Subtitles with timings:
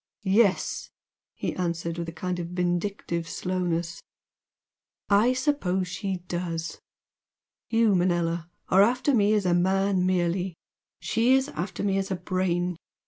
[0.23, 0.89] "Yes"
[1.35, 4.01] he answered with a kind of vindictive slowness
[5.11, 6.79] "I suppose she does!
[7.69, 10.55] You, Manella, are after me as a man merely
[11.01, 12.77] she is after me as a Brain!